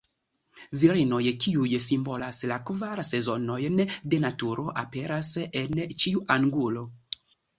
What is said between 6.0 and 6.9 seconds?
ĉiu angulo.